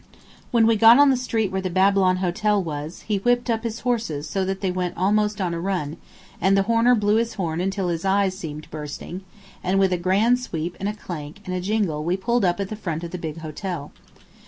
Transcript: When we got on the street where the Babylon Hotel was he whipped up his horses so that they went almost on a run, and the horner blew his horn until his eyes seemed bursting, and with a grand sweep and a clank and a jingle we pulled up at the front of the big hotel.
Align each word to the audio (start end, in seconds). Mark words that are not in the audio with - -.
When 0.49 0.65
we 0.65 0.77
got 0.77 0.97
on 0.97 1.11
the 1.11 1.15
street 1.15 1.51
where 1.51 1.61
the 1.61 1.69
Babylon 1.69 2.17
Hotel 2.25 2.59
was 2.59 3.01
he 3.01 3.19
whipped 3.19 3.51
up 3.51 3.61
his 3.61 3.81
horses 3.81 4.27
so 4.27 4.43
that 4.45 4.59
they 4.61 4.71
went 4.71 4.97
almost 4.97 5.39
on 5.39 5.53
a 5.53 5.59
run, 5.59 5.97
and 6.41 6.57
the 6.57 6.63
horner 6.63 6.95
blew 6.95 7.17
his 7.17 7.35
horn 7.35 7.61
until 7.61 7.87
his 7.87 8.03
eyes 8.03 8.35
seemed 8.35 8.67
bursting, 8.71 9.21
and 9.63 9.77
with 9.77 9.93
a 9.93 9.97
grand 9.97 10.39
sweep 10.39 10.75
and 10.79 10.89
a 10.89 10.93
clank 10.95 11.41
and 11.45 11.53
a 11.53 11.61
jingle 11.61 12.03
we 12.03 12.17
pulled 12.17 12.43
up 12.43 12.59
at 12.59 12.69
the 12.69 12.75
front 12.75 13.03
of 13.03 13.11
the 13.11 13.19
big 13.19 13.41
hotel. 13.41 13.91